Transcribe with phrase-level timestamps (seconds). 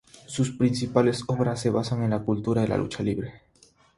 [0.25, 3.43] Sus principales obras se basan en la cultura de la lucha libre.